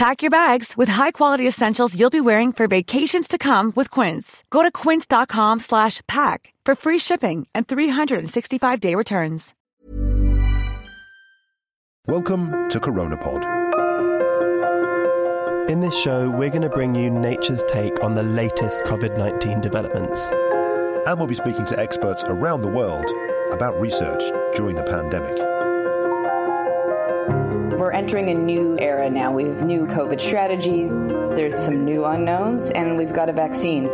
[0.00, 4.42] Pack your bags with high-quality essentials you'll be wearing for vacations to come with Quince.
[4.48, 9.54] Go to quince.com slash pack for free shipping and 365-day returns.
[12.06, 13.44] Welcome to Coronapod.
[15.68, 19.60] In this show, we're going to bring you nature's take on the latest COVID 19
[19.60, 20.32] developments.
[21.06, 23.04] And we'll be speaking to experts around the world
[23.52, 24.22] about research
[24.54, 25.36] during the pandemic.
[27.80, 29.32] We're entering a new era now.
[29.32, 33.84] We have new COVID strategies, there's some new unknowns, and we've got a vaccine.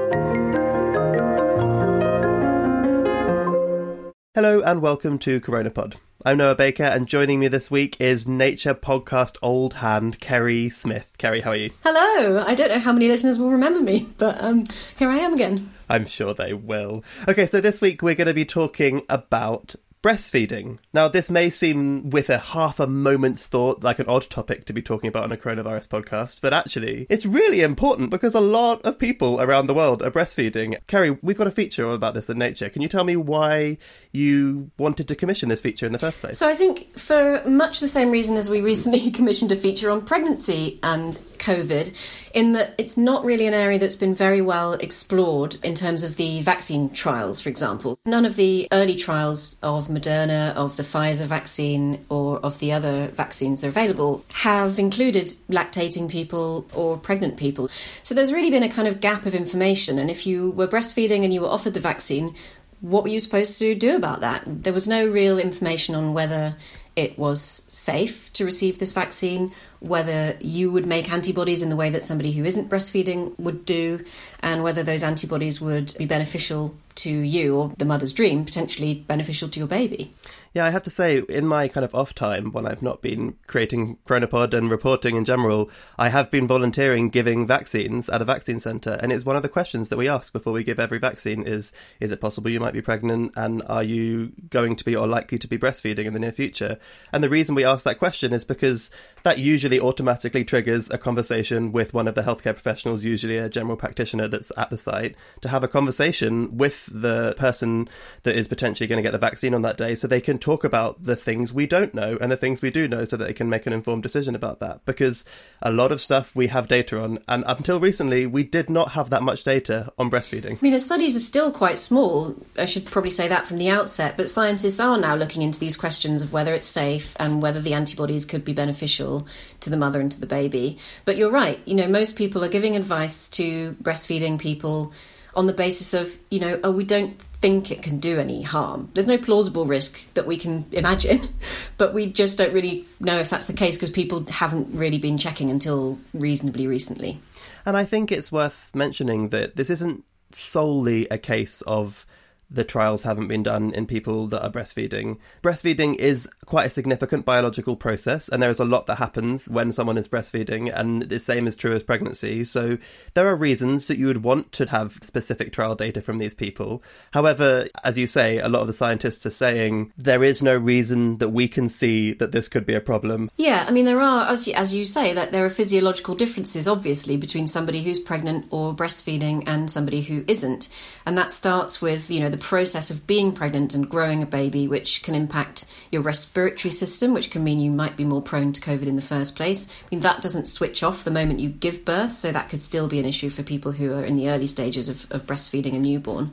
[4.34, 5.98] Hello and welcome to CoronaPod.
[6.24, 11.12] I'm Noah Baker, and joining me this week is Nature podcast old hand Kerry Smith.
[11.16, 11.70] Kerry, how are you?
[11.84, 12.42] Hello.
[12.44, 14.66] I don't know how many listeners will remember me, but um,
[14.98, 15.70] here I am again.
[15.88, 17.04] I'm sure they will.
[17.28, 19.76] Okay, so this week we're going to be talking about
[20.06, 20.78] breastfeeding.
[20.92, 24.72] Now, this may seem with a half a moment's thought like an odd topic to
[24.72, 28.80] be talking about on a coronavirus podcast, but actually, it's really important because a lot
[28.82, 30.78] of people around the world are breastfeeding.
[30.86, 32.68] Kerry, we've got a feature about this in Nature.
[32.68, 33.78] Can you tell me why
[34.12, 36.38] you wanted to commission this feature in the first place?
[36.38, 40.02] So, I think for much the same reason as we recently commissioned a feature on
[40.02, 41.94] pregnancy and COVID,
[42.34, 46.16] in that it's not really an area that's been very well explored in terms of
[46.16, 47.98] the vaccine trials, for example.
[48.04, 53.08] None of the early trials of Moderna, of the Pfizer vaccine, or of the other
[53.08, 57.68] vaccines that are available have included lactating people or pregnant people.
[58.02, 59.98] So there's really been a kind of gap of information.
[59.98, 62.34] And if you were breastfeeding and you were offered the vaccine,
[62.80, 64.44] what were you supposed to do about that?
[64.46, 66.56] There was no real information on whether
[66.96, 71.90] it was safe to receive this vaccine, whether you would make antibodies in the way
[71.90, 74.02] that somebody who isn't breastfeeding would do,
[74.40, 79.50] and whether those antibodies would be beneficial to you or the mother's dream, potentially beneficial
[79.50, 80.12] to your baby.
[80.54, 83.36] Yeah, I have to say, in my kind of off time, when I've not been
[83.46, 88.58] creating Coronapod and reporting in general, I have been volunteering giving vaccines at a vaccine
[88.58, 88.98] centre.
[89.02, 91.74] And it's one of the questions that we ask before we give every vaccine is,
[92.00, 93.32] is it possible you might be pregnant?
[93.36, 96.78] And are you going to be or likely to be breastfeeding in the near future?
[97.12, 98.90] And the reason we ask that question is because
[99.22, 103.76] that usually automatically triggers a conversation with one of the healthcare professionals, usually a general
[103.76, 107.88] practitioner that's at the site, to have a conversation with the person
[108.24, 110.64] that is potentially going to get the vaccine on that day so they can talk
[110.64, 113.32] about the things we don't know and the things we do know so that they
[113.32, 114.84] can make an informed decision about that.
[114.84, 115.24] Because
[115.62, 119.10] a lot of stuff we have data on, and until recently, we did not have
[119.10, 120.56] that much data on breastfeeding.
[120.56, 122.34] I mean, the studies are still quite small.
[122.58, 125.76] I should probably say that from the outset, but scientists are now looking into these
[125.76, 129.26] questions of whether it's safe and whether the antibodies could be beneficial
[129.60, 130.76] to the mother and to the baby.
[131.06, 134.92] But you're right, you know, most people are giving advice to breastfeeding people
[135.34, 138.90] on the basis of, you know, oh, we don't think it can do any harm.
[138.92, 141.28] There's no plausible risk that we can imagine,
[141.78, 145.16] but we just don't really know if that's the case because people haven't really been
[145.16, 147.20] checking until reasonably recently.
[147.64, 152.04] And I think it's worth mentioning that this isn't solely a case of
[152.50, 155.18] the trials haven't been done in people that are breastfeeding.
[155.42, 159.72] Breastfeeding is quite a significant biological process, and there is a lot that happens when
[159.72, 162.44] someone is breastfeeding, and the same is true as pregnancy.
[162.44, 162.78] So
[163.14, 166.82] there are reasons that you would want to have specific trial data from these people.
[167.12, 171.18] However, as you say, a lot of the scientists are saying there is no reason
[171.18, 173.30] that we can see that this could be a problem.
[173.36, 176.68] Yeah, I mean, there are, as you, as you say, that there are physiological differences,
[176.68, 180.68] obviously, between somebody who's pregnant or breastfeeding and somebody who isn't.
[181.04, 184.68] And that starts with, you know, the process of being pregnant and growing a baby,
[184.68, 188.60] which can impact your respiratory system, which can mean you might be more prone to
[188.60, 189.68] COVID in the first place.
[189.68, 192.88] I mean, that doesn't switch off the moment you give birth, so that could still
[192.88, 195.78] be an issue for people who are in the early stages of, of breastfeeding a
[195.78, 196.32] newborn.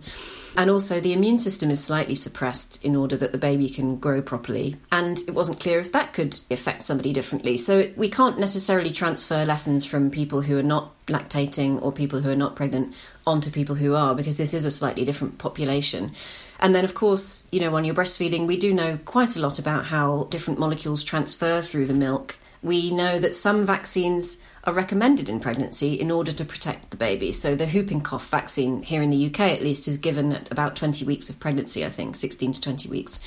[0.56, 4.22] And also, the immune system is slightly suppressed in order that the baby can grow
[4.22, 4.76] properly.
[4.92, 7.58] And it wasn't clear if that could affect somebody differently.
[7.58, 12.30] So, we can't necessarily transfer lessons from people who are not lactating or people who
[12.30, 12.96] are not pregnant
[13.26, 16.12] onto people who are, because this is a slightly different population.
[16.60, 19.60] And then, of course, you know, when you're breastfeeding, we do know quite a lot
[19.60, 22.38] about how different molecules transfer through the milk.
[22.64, 27.34] We know that some vaccines are recommended in pregnancy in order to protect the baby.
[27.34, 30.78] So the whooping cough vaccine here in the UK at least is given at about
[30.78, 33.20] 20 weeks of pregnancy, I think, 16 to 20 weeks.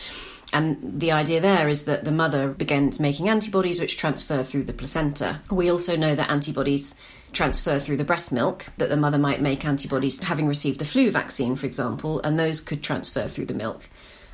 [0.53, 4.73] And the idea there is that the mother begins making antibodies which transfer through the
[4.73, 5.41] placenta.
[5.51, 6.95] We also know that antibodies
[7.33, 11.11] transfer through the breast milk, that the mother might make antibodies having received the flu
[11.11, 13.89] vaccine, for example, and those could transfer through the milk.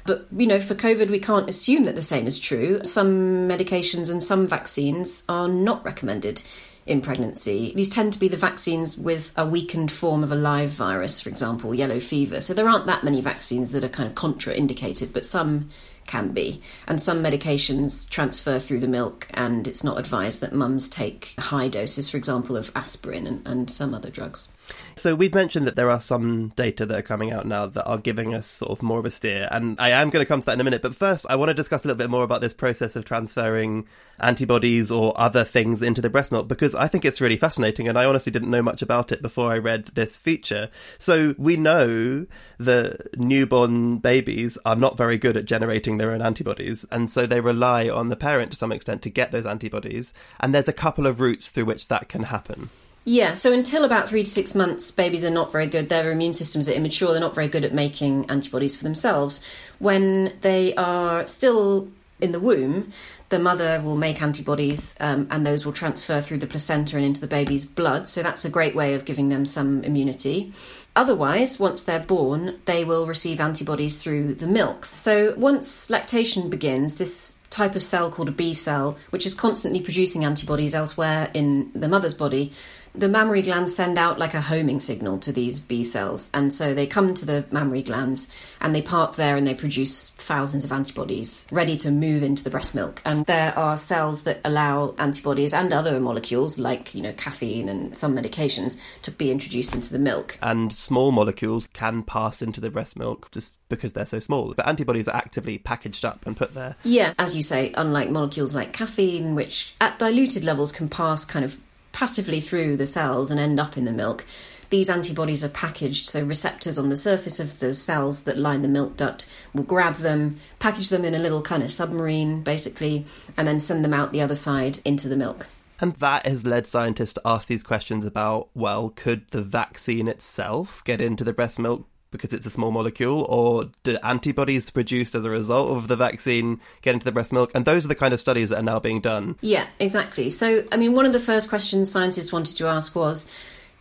[0.05, 2.81] But, you know, for COVID, we can't assume that the same is true.
[2.85, 6.43] Some medications and some vaccines are not recommended
[6.87, 7.73] in pregnancy.
[7.77, 11.29] These tend to be the vaccines with a weakened form of a live virus, for
[11.29, 12.41] example, yellow fever.
[12.41, 15.69] So there aren't that many vaccines that are kind of contraindicated, but some
[16.07, 16.61] can be.
[16.87, 21.69] And some medications transfer through the milk, and it's not advised that mums take high
[21.69, 24.53] doses, for example, of aspirin and, and some other drugs.
[24.95, 27.99] So we've mentioned that there are some data that are coming out now that are
[27.99, 30.47] giving us sort of more of a steer, and I am going to come to
[30.47, 30.83] that in a minute.
[30.83, 33.87] But first, I want to discuss a little bit more about this process of transferring
[34.21, 37.99] antibodies or other things into the breast milk because I think it's really fascinating, and
[37.99, 40.71] I honestly didn't know much about it before I read this feature.
[40.99, 42.27] So we know
[42.59, 47.41] that newborn babies are not very good at generating their own antibodies, and so they
[47.41, 50.13] rely on the parent to some extent to get those antibodies.
[50.41, 52.71] And there's a couple of routes through which that can happen.
[53.05, 55.89] Yeah, so until about three to six months, babies are not very good.
[55.89, 57.11] Their immune systems are immature.
[57.11, 59.45] They're not very good at making antibodies for themselves.
[59.81, 61.89] When they are still
[62.23, 62.93] in the womb,
[63.29, 67.21] the mother will make antibodies um, and those will transfer through the placenta and into
[67.21, 68.09] the baby's blood.
[68.09, 70.53] So that's a great way of giving them some immunity.
[70.95, 74.89] Otherwise, once they're born, they will receive antibodies through the milks.
[74.89, 79.81] So once lactation begins, this type of cell called a B cell, which is constantly
[79.81, 82.53] producing antibodies elsewhere in the mother's body,
[82.95, 86.31] the mammary glands send out like a homing signal to these B cells.
[86.35, 88.29] And so they come to the mammary glands
[88.61, 92.51] and they park there and they produce thousands of antibodies ready to move into the
[92.51, 93.01] breast milk.
[93.05, 97.97] And there are cells that allow antibodies and other molecules like, you know, caffeine and
[97.97, 100.39] some medications to be introduced into the milk.
[100.43, 104.53] And small molecules can pass into the breast milk just because they're so small.
[104.55, 106.77] But antibodies are actively packaged up and put there.
[106.85, 111.45] Yeah, as you say, unlike molecules like caffeine, which at diluted levels can pass kind
[111.45, 111.59] of
[111.93, 114.25] passively through the cells and end up in the milk.
[114.71, 118.69] These antibodies are packaged, so receptors on the surface of the cells that line the
[118.69, 123.05] milk duct will grab them, package them in a little kind of submarine, basically,
[123.37, 125.47] and then send them out the other side into the milk.
[125.79, 130.83] And that has led scientists to ask these questions about well, could the vaccine itself
[130.85, 135.25] get into the breast milk because it's a small molecule, or do antibodies produced as
[135.25, 137.51] a result of the vaccine get into the breast milk?
[137.55, 139.37] And those are the kind of studies that are now being done.
[139.41, 140.31] Yeah, exactly.
[140.31, 143.27] So, I mean, one of the first questions scientists wanted to ask was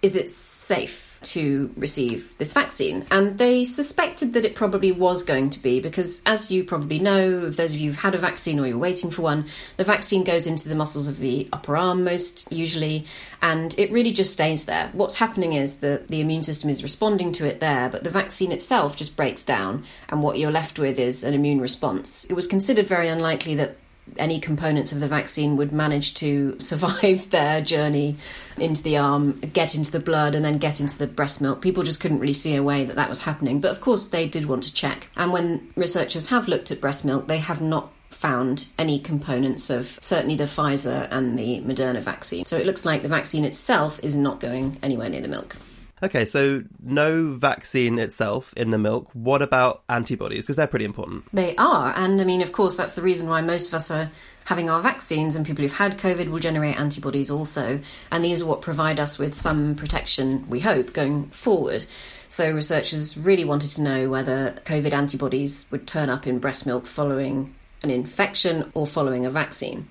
[0.02, 3.04] is it safe to receive this vaccine?
[3.12, 7.46] And they suspected that it probably was going to be because, as you probably know,
[7.46, 9.46] if those of you who've had a vaccine or you're waiting for one,
[9.78, 13.06] the vaccine goes into the muscles of the upper arm most usually,
[13.44, 14.90] and it really just stays there.
[14.94, 18.52] What's happening is that the immune system is responding to it there, but the vaccine
[18.52, 22.26] itself just breaks down, and what you're left with is an immune response.
[22.26, 23.78] It was considered very unlikely that
[24.18, 28.16] any components of the vaccine would manage to survive their journey
[28.58, 31.62] into the arm, get into the blood, and then get into the breast milk.
[31.62, 33.62] People just couldn't really see a way that that was happening.
[33.62, 35.10] But of course, they did want to check.
[35.16, 39.98] And when researchers have looked at breast milk, they have not found any components of
[40.02, 42.46] certainly the Pfizer and the Moderna vaccine.
[42.46, 45.56] So it looks like the vaccine itself is not going anywhere near the milk.
[46.04, 49.10] Okay, so no vaccine itself in the milk.
[49.14, 50.46] What about antibodies?
[50.46, 51.26] Because they're pretty important.
[51.32, 51.94] They are.
[51.96, 54.10] And I mean, of course, that's the reason why most of us are
[54.46, 57.80] having our vaccines, and people who've had COVID will generate antibodies also.
[58.12, 61.86] And these are what provide us with some protection, we hope, going forward.
[62.28, 66.88] So researchers really wanted to know whether COVID antibodies would turn up in breast milk
[66.88, 67.54] following
[67.84, 69.88] an infection or following a vaccine.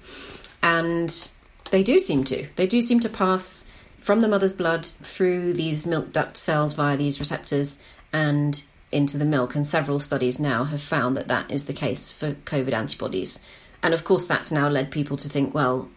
[0.62, 1.30] And
[1.70, 2.46] they do seem to.
[2.56, 3.64] They do seem to pass
[4.00, 7.80] from the mother's blood through these milk duct cells via these receptors
[8.12, 9.54] and into the milk.
[9.54, 13.38] And several studies now have found that that is the case for COVID antibodies.
[13.82, 15.88] And of course, that's now led people to think, well,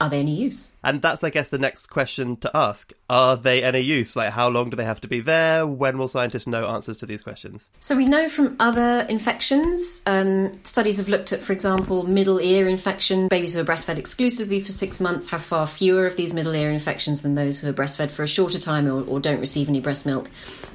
[0.00, 0.72] are they any use?
[0.84, 2.92] And that's, I guess, the next question to ask.
[3.08, 4.16] Are they any use?
[4.16, 5.66] Like, how long do they have to be there?
[5.66, 7.70] When will scientists know answers to these questions?
[7.78, 12.68] So, we know from other infections, um, studies have looked at, for example, middle ear
[12.68, 13.28] infection.
[13.28, 16.70] Babies who are breastfed exclusively for six months have far fewer of these middle ear
[16.70, 19.80] infections than those who are breastfed for a shorter time or, or don't receive any
[19.80, 20.30] breast milk.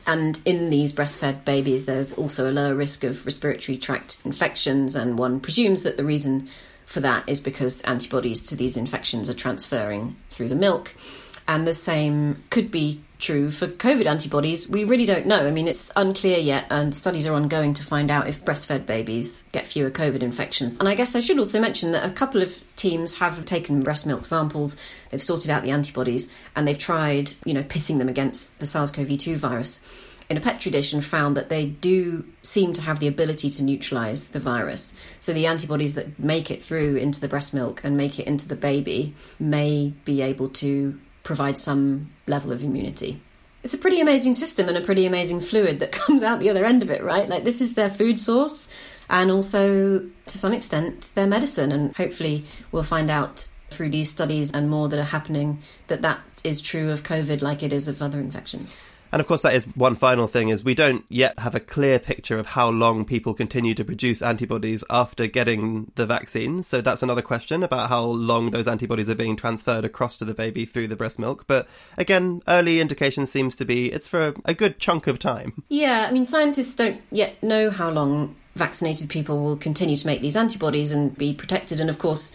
[0.05, 5.19] And in these breastfed babies, there's also a lower risk of respiratory tract infections, and
[5.19, 6.47] one presumes that the reason
[6.87, 10.95] for that is because antibodies to these infections are transferring through the milk.
[11.47, 15.45] And the same could be true for COVID antibodies, we really don't know.
[15.47, 19.43] I mean, it's unclear yet, and studies are ongoing to find out if breastfed babies
[19.51, 20.79] get fewer COVID infections.
[20.79, 24.05] And I guess I should also mention that a couple of teams have taken breast
[24.05, 24.77] milk samples,
[25.09, 28.91] they've sorted out the antibodies, and they've tried, you know, pitting them against the SARS
[28.91, 29.81] CoV 2 virus
[30.29, 33.63] in a petri dish and found that they do seem to have the ability to
[33.63, 34.93] neutralize the virus.
[35.19, 38.47] So the antibodies that make it through into the breast milk and make it into
[38.47, 43.21] the baby may be able to provide some level of immunity.
[43.63, 46.65] It's a pretty amazing system and a pretty amazing fluid that comes out the other
[46.65, 47.27] end of it, right?
[47.27, 48.67] Like, this is their food source
[49.09, 51.71] and also, to some extent, their medicine.
[51.71, 56.19] And hopefully, we'll find out through these studies and more that are happening that that
[56.43, 58.79] is true of COVID like it is of other infections.
[59.17, 61.97] And of course, that is one final thing: is we don't yet have a clear
[61.97, 66.61] picture of how long people continue to produce antibodies after getting the vaccine.
[66.61, 70.35] So that's another question about how long those antibodies are being transferred across to the
[70.35, 71.45] baby through the breast milk.
[71.47, 75.63] But again, early indication seems to be it's for a good chunk of time.
[75.67, 80.21] Yeah, I mean, scientists don't yet know how long vaccinated people will continue to make
[80.21, 81.79] these antibodies and be protected.
[81.79, 82.31] And of course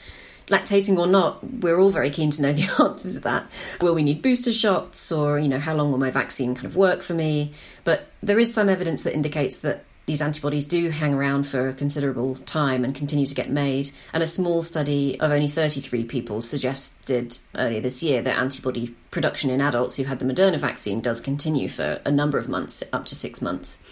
[0.49, 3.47] lactating or not, we're all very keen to know the answers to that.
[3.81, 6.77] Will we need booster shots or, you know, how long will my vaccine kind of
[6.77, 7.53] work for me?
[7.85, 11.75] But there is some evidence that indicates that these antibodies do hang around for a
[11.75, 13.93] considerable time and continue to get made.
[14.13, 19.49] And a small study of only 33 people suggested earlier this year that antibody production
[19.51, 23.07] in adults who had the Moderna vaccine does continue for a number of months, up
[23.07, 23.85] to six months.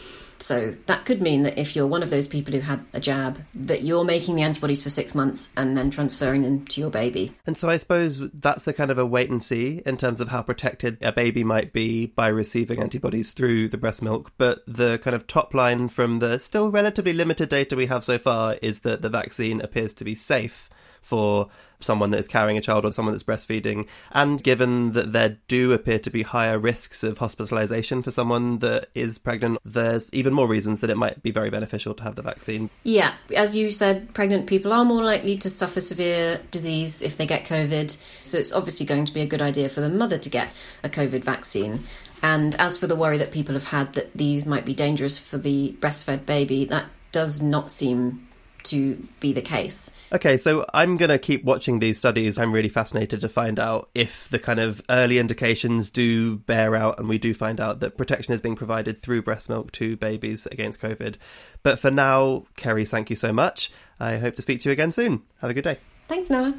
[0.42, 3.44] So that could mean that if you're one of those people who had a jab,
[3.54, 7.34] that you're making the antibodies for six months and then transferring them to your baby.
[7.46, 10.28] And so I suppose that's a kind of a wait and see in terms of
[10.28, 14.32] how protected a baby might be by receiving antibodies through the breast milk.
[14.38, 18.18] But the kind of top line from the still relatively limited data we have so
[18.18, 20.70] far is that the vaccine appears to be safe
[21.02, 21.48] for
[21.80, 23.88] someone that is carrying a child or someone that's breastfeeding.
[24.12, 28.88] And given that there do appear to be higher risks of hospitalization for someone that
[28.94, 32.22] is pregnant, there's even more reasons that it might be very beneficial to have the
[32.22, 32.70] vaccine.
[32.84, 37.26] Yeah, as you said, pregnant people are more likely to suffer severe disease if they
[37.26, 37.96] get COVID.
[38.24, 40.52] So it's obviously going to be a good idea for the mother to get
[40.84, 41.84] a COVID vaccine.
[42.22, 45.38] And as for the worry that people have had that these might be dangerous for
[45.38, 48.26] the breastfed baby, that does not seem
[48.64, 49.90] to be the case.
[50.12, 52.38] Okay, so I'm going to keep watching these studies.
[52.38, 56.98] I'm really fascinated to find out if the kind of early indications do bear out
[56.98, 60.46] and we do find out that protection is being provided through breast milk to babies
[60.46, 61.16] against COVID.
[61.62, 63.70] But for now, Kerry, thank you so much.
[63.98, 65.22] I hope to speak to you again soon.
[65.40, 65.78] Have a good day.
[66.08, 66.58] Thanks, Noah.